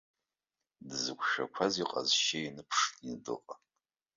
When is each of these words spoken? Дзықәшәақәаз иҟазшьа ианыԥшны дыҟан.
Дзықәшәақәаз 0.87 1.73
иҟазшьа 1.83 2.39
ианыԥшны 2.41 3.13
дыҟан. 3.23 3.61